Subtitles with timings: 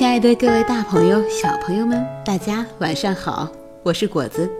[0.00, 3.46] 亲爱的各位大朋友、小朋友们，大家晚上好！
[3.82, 4.50] 我是果子，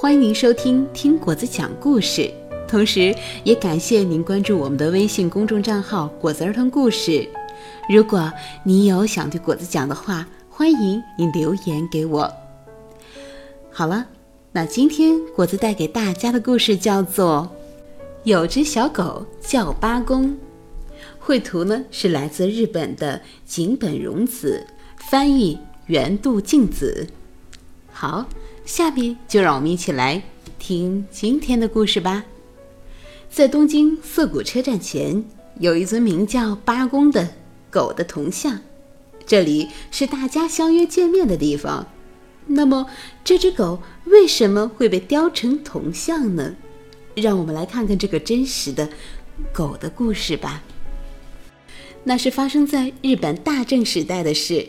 [0.00, 2.32] 欢迎您收听听果子讲故事，
[2.68, 3.12] 同时
[3.42, 7.28] 也感谢您关注我们的微信公众账号“果子儿童故事”。
[7.90, 12.32] 如果你有想对果子讲的话，欢迎您留言给我。
[13.72, 14.06] 好了，
[14.52, 17.50] 那今天果子带给大家的故事叫做
[18.22, 20.28] 《有只小狗叫八公》。
[21.20, 24.66] 绘图呢是来自日本的井本荣子，
[25.10, 27.08] 翻译原度静子。
[27.90, 28.28] 好，
[28.66, 30.22] 下面就让我们一起来
[30.58, 32.26] 听今天的故事吧。
[33.30, 35.24] 在东京涩谷车站前，
[35.60, 37.26] 有一尊名叫八公的
[37.70, 38.60] 狗的铜像，
[39.24, 41.86] 这里是大家相约见面的地方。
[42.46, 42.86] 那么，
[43.24, 46.54] 这只狗为什么会被雕成铜像呢？
[47.14, 48.90] 让我们来看看这个真实的
[49.54, 50.62] 狗的故事吧。
[52.04, 54.68] 那是发生在日本大正时代的事。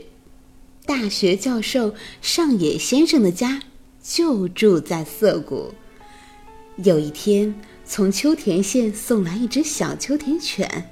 [0.89, 3.61] 大学教授上野先生的家
[4.01, 5.71] 就住在涩谷。
[6.77, 7.53] 有一天，
[7.85, 10.89] 从秋田县送来一只小秋田犬。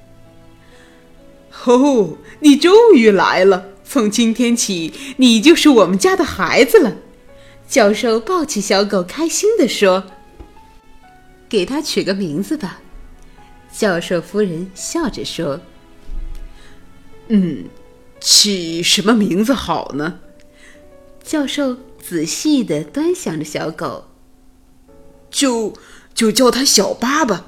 [1.64, 3.70] 哦，你终于来了！
[3.82, 6.96] 从今天起，你就是我们家的孩子了。
[7.68, 10.04] 教授抱起小狗，开心地说
[11.50, 12.80] ：“给它取个名字吧。”
[13.76, 15.60] 教授夫人笑着说。
[17.26, 17.64] 嗯，
[18.20, 20.20] 起什么名字好呢？
[21.22, 24.04] 教授仔细的端详着小狗。
[25.30, 25.74] 就
[26.14, 27.46] 就叫它小八吧。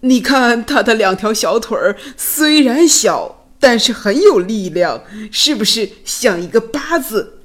[0.00, 7.40] 你看它的两条小腿儿，虽然小，但是很有力量，是不是像一个八字？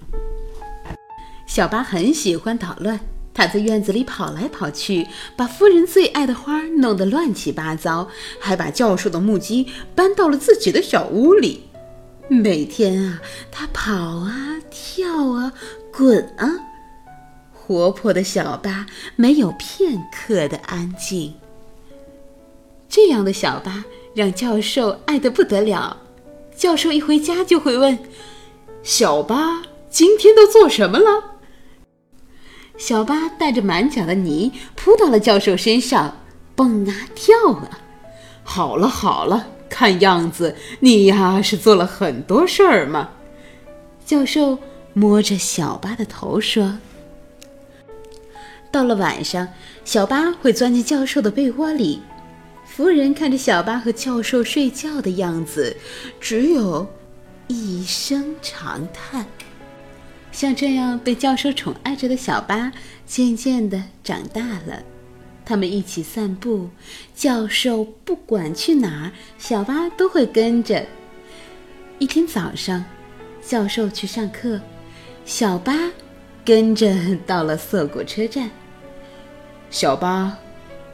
[1.47, 2.99] 小八很喜欢捣乱，
[3.33, 11.63] 它在院子里跑来跑去，把夫人最爱的花弄得乱七八糟，还把教授的木屐搬到了自己的小屋里。
[12.29, 13.21] 每天啊，
[13.51, 15.53] 他跑啊，跳啊，
[15.91, 16.49] 滚啊，
[17.53, 18.85] 活泼的小八
[19.15, 21.33] 没有片刻的安静。
[22.87, 23.83] 这样的小八
[24.15, 25.97] 让教授爱得不得了。
[26.55, 27.97] 教授一回家就会问
[28.83, 31.39] ：“小八今天都做什么了？”
[32.77, 36.15] 小八带着满脚的泥扑到了教授身上，
[36.55, 37.79] 蹦啊跳啊。
[38.43, 43.09] 好了好了，看样子你呀是做了很多事儿嘛。
[44.05, 44.59] 教授
[44.93, 46.77] 摸着小八的头说
[48.69, 49.47] ：“到了晚上，
[49.83, 52.03] 小八会钻进教授的被窝里。
[52.67, 55.75] 夫人看着小八和教授睡觉的样子，
[56.19, 56.87] 只有
[57.47, 59.25] 一声长叹。”
[60.31, 62.71] 像这样被教授宠爱着的小八，
[63.07, 64.83] 渐渐的长大了。
[65.45, 66.69] 他们一起散步，
[67.15, 70.85] 教授不管去哪儿，小八都会跟着。
[71.99, 72.83] 一天早上，
[73.45, 74.59] 教授去上课，
[75.25, 75.91] 小八
[76.45, 76.95] 跟着
[77.25, 78.49] 到了涩谷车站。
[79.69, 80.37] 小八，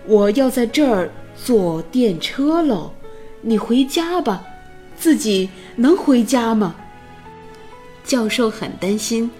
[0.05, 2.93] 我要在这儿坐电车喽，
[3.41, 4.43] 你回家吧。
[4.97, 6.75] 自己能回家吗？
[8.03, 9.31] 教授很担心，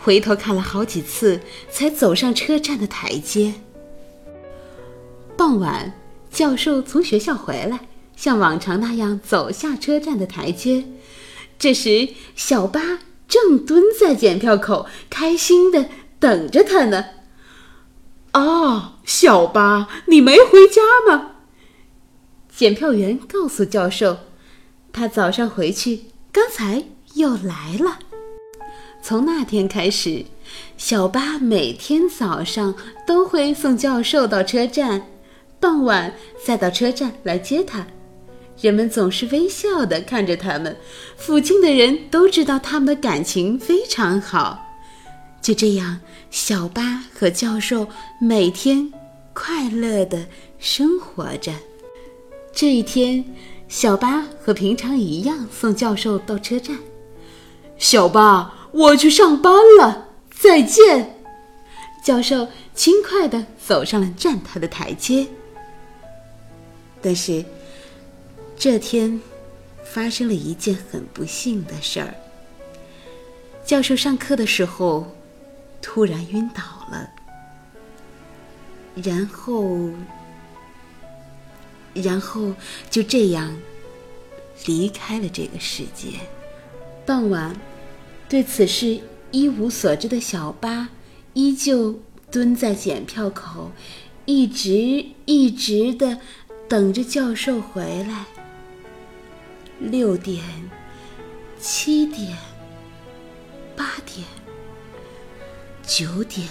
[0.00, 3.54] 回头看了好几次，才走上车站的台阶。
[5.40, 5.94] 傍晚，
[6.30, 10.84] 教授从学校回来，像往常那样走下车站的台阶。
[11.58, 15.86] 这时，小八正蹲在检票口，开心的
[16.18, 17.06] 等着他呢。
[18.32, 21.30] 啊，小八，你没回家吗？
[22.54, 24.18] 检票员告诉教授，
[24.92, 26.84] 他早上回去，刚才
[27.14, 28.00] 又来了。
[29.02, 30.26] 从那天开始，
[30.76, 32.74] 小八每天早上
[33.06, 35.06] 都会送教授到车站，
[35.60, 36.12] 傍晚
[36.44, 37.86] 再到车站来接他。
[38.60, 40.76] 人们总是微笑地看着他们，
[41.16, 44.66] 附近的人都知道他们的感情非常好。
[45.40, 46.00] 就这样，
[46.30, 47.86] 小八和教授
[48.20, 48.92] 每天
[49.32, 50.26] 快乐地
[50.58, 51.52] 生活着。
[52.52, 53.24] 这一天，
[53.68, 56.78] 小八和平常一样送教授到车站。
[57.78, 58.54] 小八。
[58.72, 61.18] 我去上班了，再见。
[62.04, 65.26] 教授轻快地走上了站台的台阶。
[67.02, 67.44] 但是，
[68.56, 69.20] 这天
[69.84, 72.14] 发生了一件很不幸的事儿。
[73.64, 75.14] 教授上课的时候
[75.80, 77.10] 突然晕倒了，
[78.96, 79.90] 然后，
[81.94, 82.52] 然后
[82.90, 83.56] 就这样
[84.66, 86.08] 离开了这个世界。
[87.06, 87.54] 傍晚。
[88.28, 89.00] 对此事
[89.32, 90.90] 一无所知的小八，
[91.34, 91.98] 依旧
[92.30, 93.72] 蹲在检票口，
[94.24, 96.20] 一直一直的
[96.70, 98.24] 等着教授回来。
[99.80, 100.44] 六点、
[101.58, 102.38] 七点、
[103.74, 104.24] 八点、
[105.82, 106.46] 九点，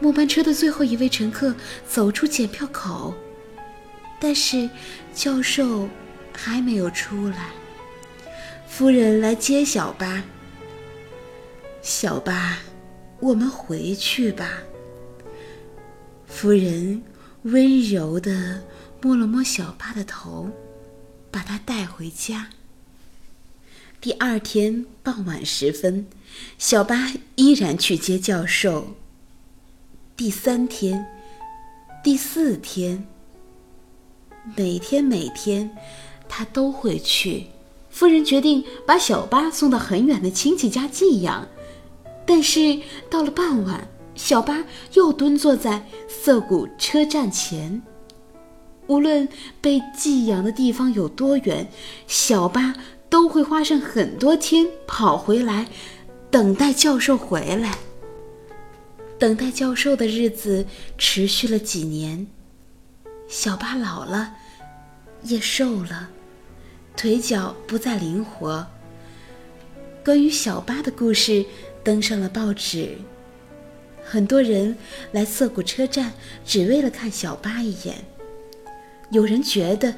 [0.00, 1.54] 末班车的最后一位乘客
[1.86, 3.12] 走出检票口，
[4.18, 4.70] 但是
[5.12, 5.86] 教授
[6.32, 7.50] 还没有出来。
[8.66, 10.24] 夫人来接小巴。
[11.82, 12.60] 小巴，
[13.20, 14.62] 我们回去吧。
[16.26, 17.02] 夫人
[17.44, 18.62] 温柔地
[19.02, 20.50] 摸了摸小巴的头，
[21.30, 22.48] 把他带回家。
[24.00, 26.06] 第二天傍晚时分，
[26.58, 28.94] 小巴依然去接教授。
[30.16, 31.06] 第三天、
[32.02, 33.06] 第四天，
[34.56, 35.76] 每天每天，
[36.26, 37.48] 他都会去。
[37.90, 41.46] 夫人决定把小巴送到很远的亲戚家寄养。
[42.26, 42.80] 但是
[43.10, 44.64] 到了傍晚，小巴
[44.94, 47.82] 又蹲坐在涩谷车站前。
[48.86, 49.28] 无论
[49.60, 51.68] 被寄养的地方有多远，
[52.06, 52.74] 小巴
[53.08, 55.68] 都会花上很多天跑回来，
[56.30, 57.78] 等待教授回来。
[59.18, 60.66] 等待教授的日子
[60.98, 62.26] 持续了几年，
[63.28, 64.34] 小巴老了，
[65.22, 66.10] 也瘦了，
[66.96, 68.66] 腿脚不再灵活。
[70.04, 71.44] 关于小巴的故事。
[71.84, 72.96] 登上了报纸，
[74.04, 74.76] 很多人
[75.12, 76.12] 来涩谷车站
[76.44, 77.96] 只为了看小巴一眼。
[79.10, 79.94] 有人觉得，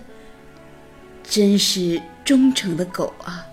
[1.22, 3.46] 真是忠诚的狗啊，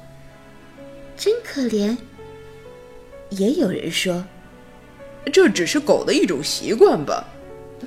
[1.18, 1.98] 真可怜。
[3.30, 4.26] 也有人说，
[5.32, 7.26] 这只是狗的一种习惯吧。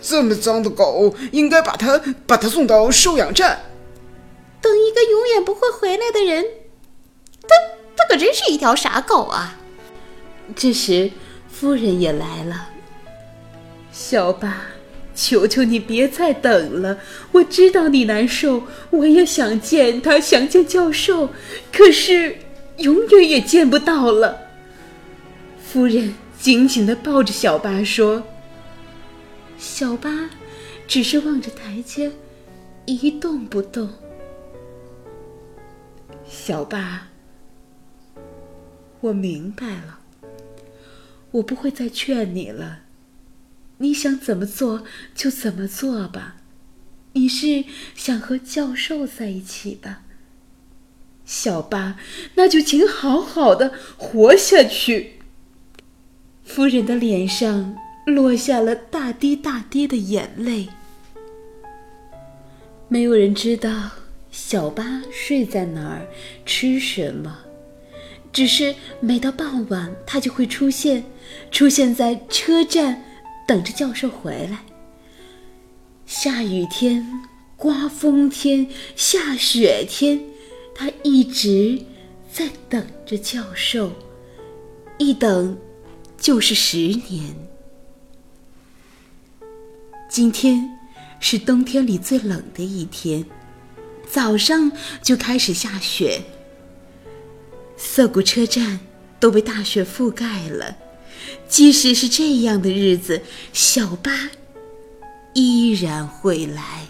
[0.03, 3.61] 这么脏的狗，应该把它把它送到收养站。
[4.61, 6.45] 等一个永远不会回来的人，
[7.43, 7.49] 他
[7.97, 9.59] 他可真是一条傻狗啊！
[10.55, 11.13] 这时，
[11.59, 12.69] 夫人也来了。
[13.91, 14.67] 小八，
[15.15, 16.99] 求求你别再等了！
[17.33, 21.31] 我知道你难受，我也想见他，想见教授，
[21.73, 22.37] 可是
[22.77, 24.39] 永远也见不到了。
[25.59, 28.23] 夫人紧紧的抱着小八说
[29.57, 30.29] ：“小八，
[30.87, 32.13] 只是望着台阶，
[32.85, 33.89] 一动不动。”
[36.29, 37.07] 小八，
[39.01, 40.01] 我明白了。
[41.37, 42.81] 我不会再劝你了，
[43.79, 44.85] 你想怎么做
[45.15, 46.37] 就怎么做吧。
[47.13, 50.03] 你是想和教授在一起吧，
[51.25, 51.99] 小巴？
[52.35, 55.15] 那就请好好的活下去。
[56.45, 60.69] 夫人的脸上落下了大滴大滴的眼泪。
[62.89, 63.91] 没有人知道
[64.31, 66.07] 小巴睡在哪儿，
[66.45, 67.46] 吃什么。
[68.33, 71.05] 只是每到傍晚，他就会出现，
[71.51, 73.03] 出现在车站，
[73.47, 74.65] 等着教授回来。
[76.05, 77.23] 下雨天、
[77.57, 80.21] 刮风天、下雪天，
[80.75, 81.83] 他一直
[82.31, 83.91] 在等着教授，
[84.99, 85.57] 一等
[86.19, 87.35] 就是十年。
[90.09, 90.79] 今天
[91.19, 93.25] 是冬天里最冷的一天，
[94.09, 94.71] 早上
[95.03, 96.21] 就开始下雪。
[97.77, 98.81] 涩谷车站
[99.21, 100.77] 都被大雪覆盖了，
[101.49, 104.31] 即使是这样的日子，小巴
[105.35, 106.87] 依然会来。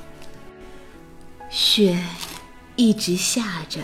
[1.50, 2.02] 雪
[2.76, 3.80] 一直下着，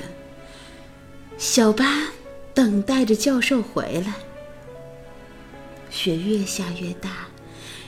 [1.39, 2.09] 小巴
[2.53, 4.15] 等待着教授回来。
[5.91, 7.29] 雪越下越大，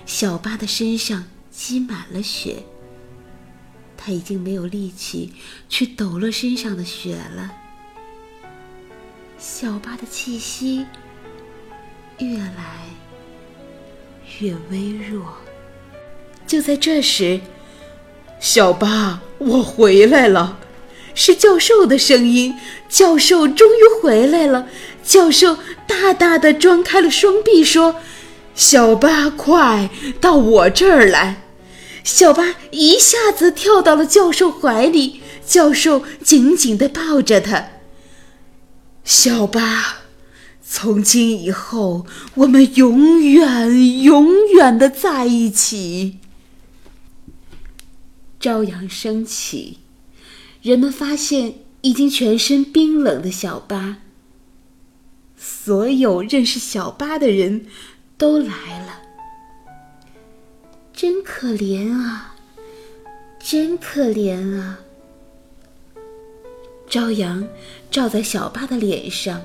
[0.06, 2.64] 小巴的身上积满了雪，
[3.97, 5.33] 他已经没有力气
[5.68, 7.52] 去抖落身上的雪了。
[9.46, 10.86] 小巴的气息
[12.16, 12.80] 越来
[14.38, 15.22] 越微弱。
[16.46, 17.38] 就在这时，
[18.40, 20.58] 小巴，我回来了，
[21.14, 22.54] 是教授的声音。
[22.88, 24.66] 教授终于回来了。
[25.04, 27.96] 教授大大的张开了双臂，说
[28.56, 29.90] ：“小巴，快
[30.22, 31.42] 到我这儿来！”
[32.02, 37.74] 小巴一下子跳到了教授怀里，教授紧紧的抱着他。
[39.04, 39.99] 小巴，
[40.62, 42.06] 从今以后，
[42.37, 46.18] 我们永远、永远的在一起。
[48.40, 49.78] 朝阳升起，
[50.62, 53.99] 人们发现已经全身冰冷的小巴。
[55.37, 57.66] 所有认识小巴的人
[58.16, 59.02] 都来了。
[60.94, 62.37] 真可怜啊！
[63.38, 64.80] 真可怜啊！
[66.94, 67.44] 朝阳
[67.90, 69.42] 照在小巴的脸上，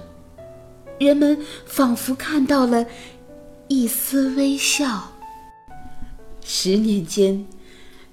[0.99, 2.85] 人们仿佛看到了
[3.67, 5.11] 一丝微笑。
[6.45, 7.43] 十年间，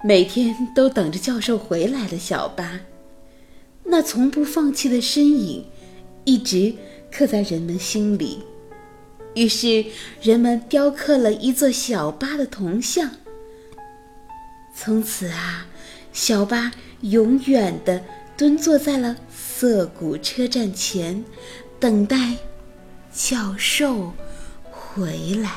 [0.03, 2.79] 每天都等着教授回来的小巴，
[3.83, 5.63] 那从不放弃的身影，
[6.23, 6.73] 一直
[7.11, 8.41] 刻在人们心里。
[9.35, 9.85] 于是，
[10.19, 13.11] 人们雕刻了一座小巴的铜像。
[14.73, 15.67] 从此啊，
[16.11, 18.01] 小巴永远地
[18.35, 19.15] 蹲坐在了
[19.59, 21.25] 涩谷车站前，
[21.79, 22.35] 等待
[23.11, 24.13] 教授
[24.69, 25.53] 回来。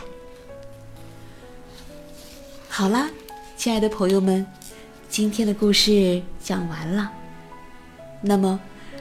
[2.67, 3.11] 好啦，
[3.59, 4.47] 亲爱的朋友们，
[5.11, 7.13] 今天的故事讲完了。
[8.23, 8.59] 那么，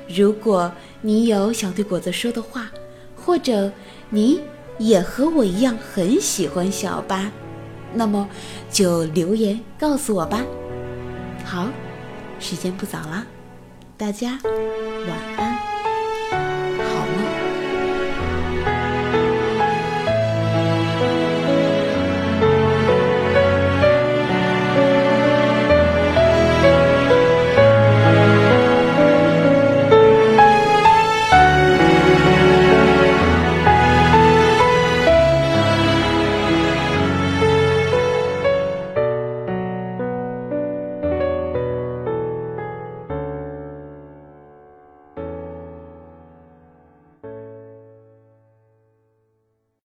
[0.10, 2.70] 如果你有想对果子说的话，
[3.16, 3.72] 或者
[4.10, 4.42] 你……
[4.80, 7.32] 也和我一样很喜欢小巴，
[7.94, 8.30] 那么
[8.70, 10.44] 就留言告诉我吧。
[11.46, 11.70] 好，
[12.38, 13.26] 时间不早了，
[14.00, 15.69] 大家晚安。